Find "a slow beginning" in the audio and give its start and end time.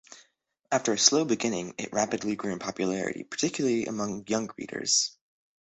0.93-1.75